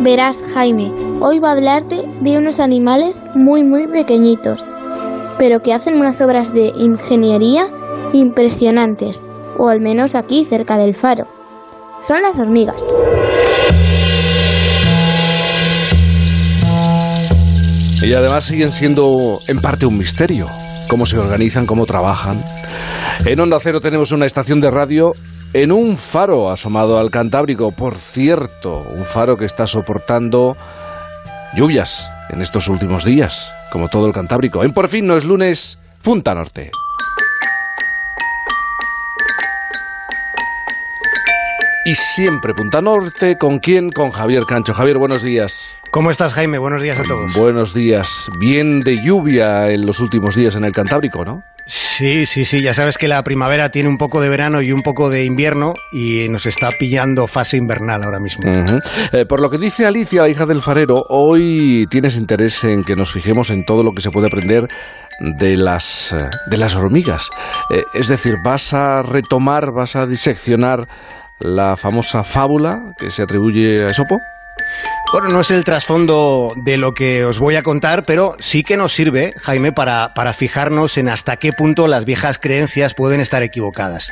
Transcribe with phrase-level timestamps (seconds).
[0.00, 4.64] Verás, Jaime, hoy va a hablarte de unos animales muy muy pequeñitos,
[5.38, 7.68] pero que hacen unas obras de ingeniería
[8.12, 9.20] impresionantes,
[9.58, 11.26] o al menos aquí cerca del faro.
[12.02, 12.84] Son las hormigas.
[18.04, 20.46] Y además siguen siendo en parte un misterio.
[20.88, 22.38] Cómo se organizan, cómo trabajan.
[23.24, 25.12] En Onda Cero tenemos una estación de radio
[25.54, 27.72] en un faro asomado al Cantábrico.
[27.72, 30.54] Por cierto, un faro que está soportando
[31.56, 34.62] lluvias en estos últimos días, como todo el Cantábrico.
[34.64, 36.70] En Por fin no es lunes, Punta Norte.
[41.86, 43.88] Y siempre Punta Norte, ¿con quién?
[43.90, 44.74] Con Javier Cancho.
[44.74, 45.74] Javier, buenos días.
[45.94, 46.58] ¿Cómo estás, Jaime?
[46.58, 47.34] Buenos días a todos.
[47.34, 48.28] Buenos días.
[48.40, 51.44] Bien de lluvia en los últimos días en el Cantábrico, ¿no?
[51.66, 52.62] Sí, sí, sí.
[52.62, 55.72] Ya sabes que la primavera tiene un poco de verano y un poco de invierno
[55.92, 58.42] y nos está pillando fase invernal ahora mismo.
[59.12, 62.96] Eh, por lo que dice Alicia, la hija del farero, hoy tienes interés en que
[62.96, 64.66] nos fijemos en todo lo que se puede aprender
[65.20, 67.30] de las, eh, de las hormigas.
[67.70, 70.88] Eh, es decir, vas a retomar, vas a diseccionar
[71.38, 74.18] la famosa fábula que se atribuye a Esopo?
[75.12, 78.76] Bueno, no es el trasfondo de lo que os voy a contar, pero sí que
[78.76, 84.10] nos sirve, Jaime, para, fijarnos en hasta qué punto las viejas creencias pueden estar equivocadas.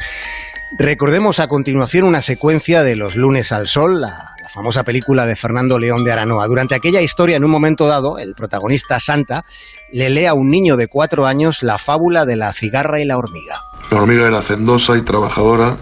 [0.79, 5.35] Recordemos a continuación una secuencia de Los lunes al sol, la, la, famosa película de
[5.35, 6.47] Fernando León de Aranoa.
[6.47, 9.45] Durante aquella historia, en un momento dado, el protagonista Santa
[9.91, 13.19] le lee a un niño de cuatro años la fábula de la cigarra y la
[13.19, 13.61] hormiga.
[13.91, 15.77] La hormiga era hacendosa y trabajadora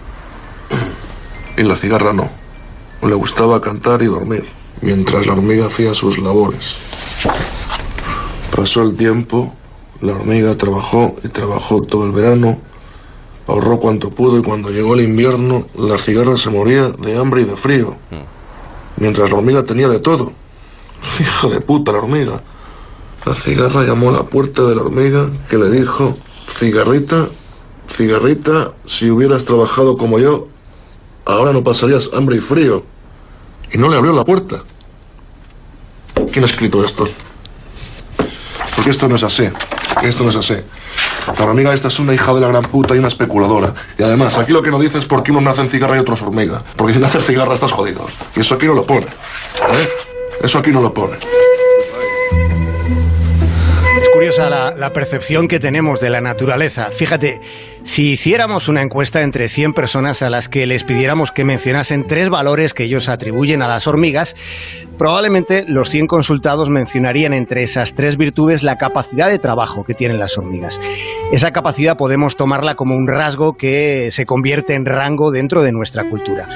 [1.59, 2.40] y la cigarra no.
[3.03, 4.47] Le gustaba cantar y dormir,
[4.83, 6.77] mientras la hormiga hacía sus labores.
[8.55, 9.55] Pasó el tiempo,
[10.01, 12.59] la hormiga trabajó y trabajó todo el verano,
[13.47, 17.45] ahorró cuanto pudo y cuando llegó el invierno, la cigarra se moría de hambre y
[17.45, 17.97] de frío,
[18.97, 20.33] mientras la hormiga tenía de todo.
[21.21, 22.43] Hijo de puta la hormiga.
[23.25, 26.17] La cigarra llamó a la puerta de la hormiga que le dijo,
[26.49, 27.29] cigarrita,
[27.89, 30.49] cigarrita, si hubieras trabajado como yo,
[31.25, 32.83] ahora no pasarías hambre y frío.
[33.73, 34.63] Y no le abrió la puerta.
[36.33, 37.09] ¿Quién ha escrito esto?
[38.75, 39.49] Porque esto no es así.
[40.03, 40.57] Esto no es así.
[41.39, 43.75] La hormiga esta es una hija de la gran puta y una especuladora.
[43.99, 46.23] Y además, aquí lo que no dice es por qué unos nacen cigarra y otros
[46.23, 46.63] hormiga.
[46.77, 48.07] Porque si naces cigarra estás jodido.
[48.37, 49.07] Y eso aquí no lo pone.
[49.07, 49.89] ¿eh?
[50.43, 51.17] Eso aquí no lo pone
[54.21, 56.91] curiosa la, percepción que tenemos de la naturaleza.
[56.91, 57.41] Fíjate,
[57.85, 62.29] si hiciéramos una encuesta entre 100 personas a las que les pidiéramos que mencionasen tres
[62.29, 64.37] valores que ellos atribuyen a las hormigas,
[64.99, 70.19] probablemente los 100 consultados mencionarían entre esas tres virtudes la capacidad de trabajo que tienen
[70.19, 70.79] las hormigas.
[71.33, 76.05] Esa capacidad podemos tomarla como un rasgo que se convierte en rango dentro de nuestra
[76.05, 76.47] cultura.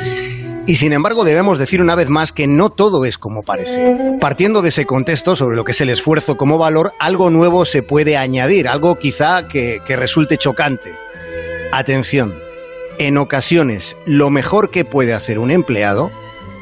[0.66, 4.16] Y sin embargo debemos decir una vez más que no todo es como parece.
[4.20, 7.82] Partiendo de ese contexto sobre lo que es el esfuerzo como valor, algo nuevo se
[7.82, 10.92] puede añadir, algo quizá que, que resulte chocante.
[11.70, 12.34] Atención,
[12.98, 16.10] en ocasiones lo mejor que puede hacer un empleado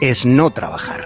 [0.01, 1.05] es no trabajar.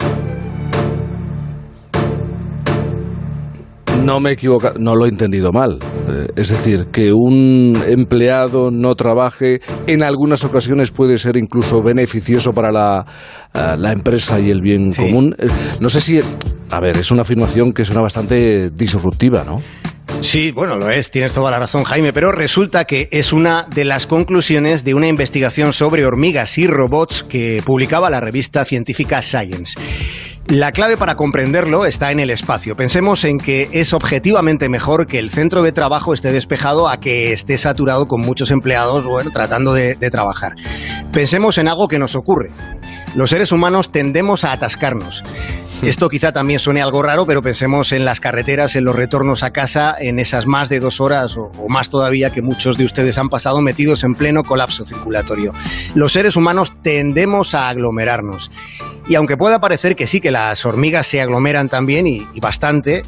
[4.05, 5.79] No me he equivocado, no lo he entendido mal.
[6.09, 12.53] Eh, es decir, que un empleado no trabaje en algunas ocasiones puede ser incluso beneficioso
[12.53, 13.05] para la,
[13.55, 15.35] eh, empresa y el bien común.
[15.39, 15.47] Eh,
[15.81, 16.21] no sé si,
[16.71, 19.59] a ver, es una afirmación que suena bastante disruptiva, ¿no?
[20.23, 23.85] Sí, bueno, lo es, tienes toda la razón Jaime, pero resulta que es una de
[23.85, 29.79] las conclusiones de una investigación sobre hormigas y robots que publicaba la revista científica Science.
[30.49, 32.77] La clave para comprenderlo está en el espacio.
[32.77, 37.33] Pensemos en que es objetivamente mejor que el centro de trabajo esté despejado a que
[37.33, 40.55] esté saturado con muchos empleados, bueno, tratando de, de trabajar.
[41.13, 42.51] Pensemos en algo que nos ocurre.
[43.17, 45.25] Los seres humanos tendemos a atascarnos.
[45.83, 49.51] Esto quizá también suene algo raro, pero pensemos en las carreteras, en los retornos a
[49.51, 53.29] casa, en esas más de dos horas o, más todavía que muchos de ustedes han
[53.29, 55.53] pasado metidos en pleno colapso circulatorio.
[55.95, 58.51] Los seres humanos tendemos a aglomerarnos.
[59.09, 63.05] Y aunque pueda parecer que sí, que las hormigas se aglomeran también y bastante,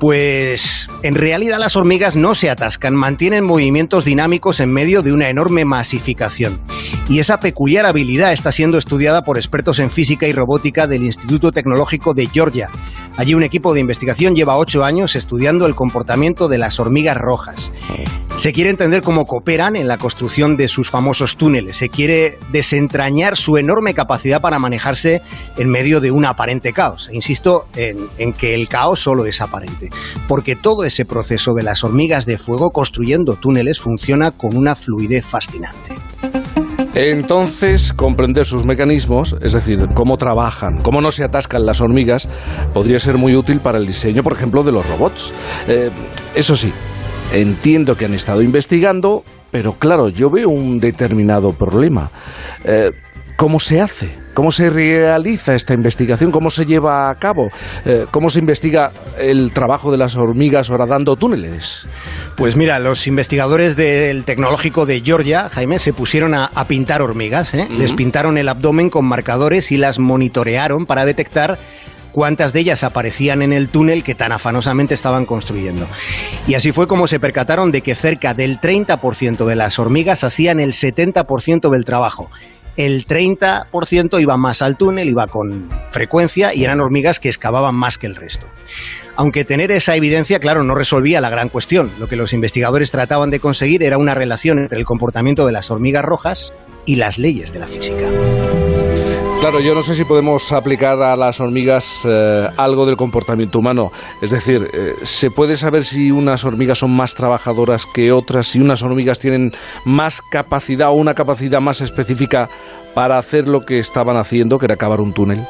[0.00, 5.28] Pues en realidad las hormigas no se atascan, mantienen movimientos dinámicos en medio de una
[5.28, 6.60] enorme masificación.
[7.08, 11.52] Y esa peculiar habilidad está siendo estudiada por expertos en física y robótica del Instituto
[11.52, 12.68] Tecnológico de Georgia.
[13.16, 17.72] Allí un equipo de investigación lleva ocho años estudiando el comportamiento de las hormigas rojas.
[18.36, 21.76] Se quiere entender cómo cooperan en la construcción de sus famosos túneles.
[21.76, 25.22] Se quiere desentrañar su enorme capacidad para manejarse
[25.56, 27.08] en medio de un aparente caos.
[27.08, 29.88] E insisto en, que el caos solo es aparente,
[30.28, 35.24] porque todo ese proceso de las hormigas de fuego construyendo túneles funciona con una fluidez
[35.24, 35.94] fascinante.
[36.94, 42.28] Entonces, comprender sus mecanismos, es decir, cómo trabajan, cómo no se atascan las hormigas,
[42.72, 45.34] podría ser muy útil para el diseño, por ejemplo, de los robots.
[45.66, 45.90] Eh,
[46.36, 46.72] eso sí,
[47.34, 52.10] entiendo que han estado investigando, pero claro, yo veo un determinado problema.
[52.64, 52.90] Eh,
[53.36, 54.24] ¿Cómo se hace?
[54.32, 56.30] ¿Cómo se realiza esta investigación?
[56.30, 57.50] ¿Cómo se lleva a cabo?
[57.84, 61.86] Eh, ¿Cómo se investiga el trabajo de las hormigas horadando túneles?
[62.36, 67.54] Pues mira, los investigadores del Tecnológico de Georgia, Jaime, se pusieron a, pintar hormigas.
[67.54, 67.68] ¿eh?
[67.76, 71.58] Les pintaron el abdomen con marcadores y las monitorearon para detectar
[72.14, 75.86] cuántas de ellas aparecían en el túnel que tan afanosamente estaban construyendo.
[76.46, 80.60] Y así fue como se percataron de que cerca del 30% de las hormigas hacían
[80.60, 82.30] el 70% del trabajo
[82.76, 87.98] el 30% iba más al túnel, iba con frecuencia y eran hormigas que excavaban más
[87.98, 88.48] que el resto.
[89.16, 91.90] Aunque tener esa evidencia, claro, no resolvía la gran cuestión.
[92.00, 95.70] Lo que los investigadores trataban de conseguir era una relación entre el comportamiento de las
[95.70, 96.52] hormigas rojas
[96.84, 98.63] y las leyes de la física.
[99.44, 103.92] Claro, yo no sé si podemos aplicar a las hormigas eh, algo del comportamiento humano.
[104.22, 108.46] Es decir, eh, ¿se puede saber si unas hormigas son más trabajadoras que otras?
[108.46, 109.52] Si unas hormigas tienen
[109.84, 112.48] más capacidad o una capacidad más específica
[112.94, 115.46] para hacer lo que estaban haciendo, que era cavar un túnel?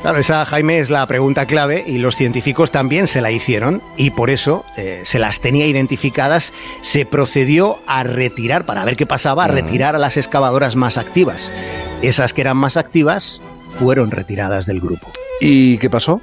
[0.00, 4.12] Claro, esa, Jaime, es la pregunta clave y los científicos también se la hicieron y
[4.12, 6.54] por eso eh, se las tenía identificadas.
[6.80, 11.52] Se procedió a retirar, para ver qué pasaba, a retirar a las excavadoras más activas.
[12.02, 13.40] Esas que eran más activas
[13.70, 15.10] fueron retiradas del grupo.
[15.40, 16.20] ¿Y qué pasó?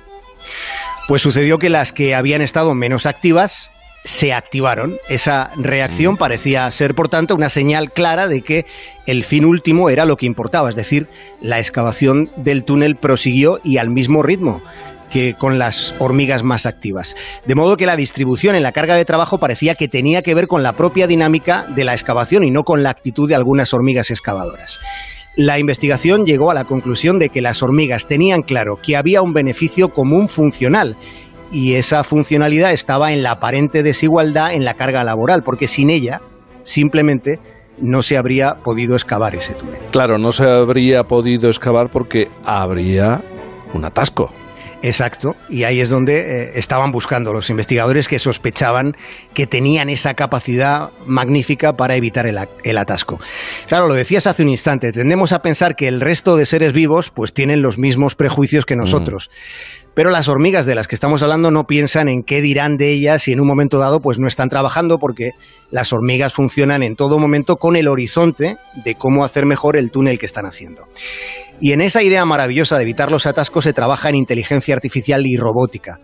[1.08, 3.72] Pues sucedió que las que habían estado menos activas
[4.04, 4.98] se activaron.
[5.10, 6.18] Esa reacción mm.
[6.18, 8.66] parecía ser, por tanto, una señal clara de que
[9.06, 11.10] el fin último era lo que importaba, es decir,
[11.42, 14.62] la excavación del túnel prosiguió y al mismo ritmo
[15.12, 17.16] que con las hormigas más activas.
[17.46, 20.48] De modo que la distribución en la carga de trabajo parecía que tenía que ver
[20.48, 24.10] con la propia dinámica de la excavación y no con la actitud de algunas hormigas
[24.10, 24.80] excavadoras.
[25.36, 29.34] La investigación llegó a la conclusión de que las hormigas tenían claro que había un
[29.34, 30.96] beneficio común funcional
[31.52, 36.22] y esa funcionalidad estaba en la aparente desigualdad en la carga laboral, porque sin ella
[36.64, 37.40] simplemente
[37.80, 39.80] no se habría podido excavar ese túnel.
[39.92, 43.22] Claro, no se habría podido excavar porque habría
[43.74, 44.32] un atasco.
[44.84, 48.98] Exacto, y ahí es donde eh, estaban buscando los investigadores que sospechaban
[49.34, 53.22] que tenían esa capacidad magnífica para evitar el, atasco.
[53.70, 57.12] Claro, lo decías hace un instante, tendemos a pensar que el resto de seres vivos
[57.16, 59.32] pues tienen los mismos prejuicios que nosotros.
[59.94, 63.24] Pero las hormigas de las que estamos hablando no piensan en qué dirán de ellas
[63.24, 65.32] si en un momento dado pues no están trabajando porque
[65.70, 70.18] las hormigas funcionan en todo momento con el horizonte de cómo hacer mejor el túnel
[70.18, 70.88] que están haciendo.
[71.62, 75.38] Y en esa idea maravillosa de evitar los atascos se trabaja en inteligencia artificial y
[75.38, 76.00] robótica.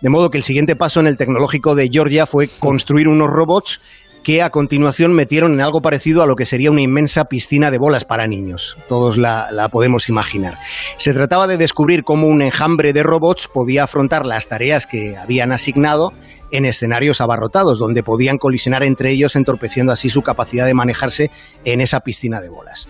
[0.00, 3.80] De modo que el siguiente paso en el tecnológico de Georgia fue construir unos robots
[4.22, 7.78] que a continuación metieron en algo parecido a lo que sería una inmensa piscina de
[7.78, 8.76] bolas para niños.
[8.88, 10.58] Todos la, la, podemos imaginar.
[10.96, 15.52] Se trataba de descubrir cómo un enjambre de robots podía afrontar las tareas que habían
[15.52, 16.12] asignado
[16.52, 21.30] en escenarios abarrotados, donde podían colisionar entre ellos, entorpeciendo así su capacidad de manejarse
[21.64, 22.88] en esa piscina de bolas.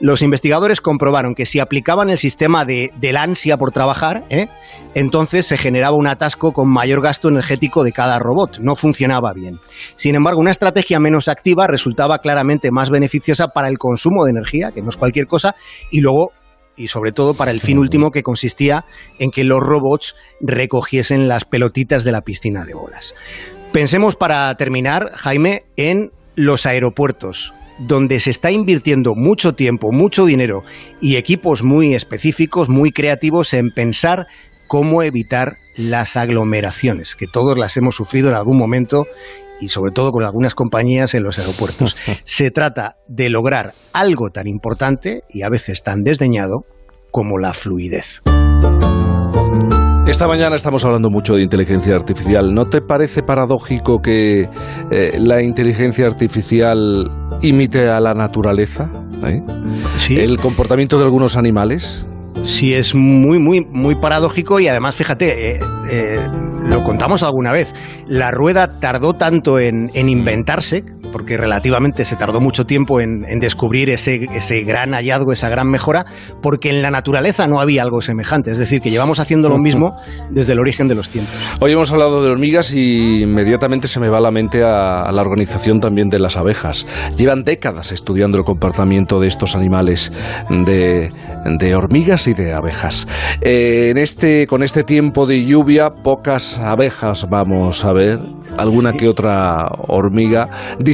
[0.00, 4.48] Los investigadores comprobaron que si aplicaban el sistema de, del ansia por trabajar, ¿eh?
[4.94, 8.60] entonces se generaba un atasco con mayor gasto energético de cada robot.
[8.60, 9.58] No funcionaba bien.
[9.96, 14.72] Sin embargo, una estrategia menos activa resultaba claramente más beneficiosa para el consumo de energía,
[14.72, 15.54] que no es cualquier cosa,
[15.90, 16.32] y luego
[16.76, 18.84] y sobre todo para el fin último que consistía
[19.18, 23.14] en que los robots recogiesen las pelotitas de la piscina de bolas.
[23.72, 30.64] Pensemos para terminar, Jaime, en los aeropuertos, donde se está invirtiendo mucho tiempo, mucho dinero
[31.00, 34.26] y equipos muy específicos, muy creativos en pensar
[34.68, 39.06] cómo evitar las aglomeraciones, que todos las hemos sufrido en algún momento
[39.60, 41.96] y sobre todo con algunas compañías en los aeropuertos.
[42.24, 46.64] Se trata de lograr algo tan importante y a veces tan desdeñado
[47.10, 48.22] como la fluidez.
[50.06, 52.52] Esta mañana estamos hablando mucho de inteligencia artificial.
[52.52, 54.48] ¿No te parece paradójico que
[54.90, 57.08] eh, la inteligencia artificial
[57.42, 58.90] imite a la naturaleza?
[59.24, 59.40] ¿Eh?
[60.10, 62.08] ¿El comportamiento de algunos animales?
[62.42, 65.60] Sí, es muy, muy, muy paradójico y además, fíjate, eh,
[66.64, 67.74] lo contamos alguna vez,
[68.06, 73.90] la rueda tardó tanto en, en inventarse, porque relativamente se tardó mucho tiempo en, descubrir
[73.90, 76.04] ese, ese, gran hallazgo, esa gran mejora,
[76.42, 78.50] porque en la naturaleza no había algo semejante.
[78.52, 79.96] Es decir, que llevamos haciendo lo mismo
[80.30, 81.34] desde el origen de los tiempos.
[81.60, 85.22] Hoy hemos hablado de hormigas y inmediatamente se me va a la mente a, la
[85.22, 86.86] organización también de las abejas.
[87.16, 90.12] Llevan décadas estudiando el comportamiento de estos animales,
[90.48, 91.12] de,
[91.58, 93.06] de hormigas y de abejas.
[93.40, 98.18] Eh, en este, con este tiempo de lluvia, pocas abejas vamos a ver,
[98.56, 100.48] alguna que otra hormiga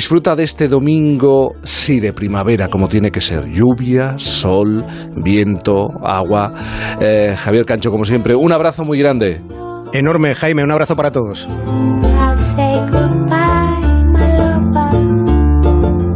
[0.06, 3.44] Disfruta de este domingo, sí, de primavera, como tiene que ser.
[3.46, 4.84] Lluvia, sol,
[5.16, 6.52] viento, agua.
[7.00, 9.42] Eh, Javier Cancho, como siempre, un abrazo muy grande.
[9.92, 11.48] Enorme, Jaime, un abrazo para todos.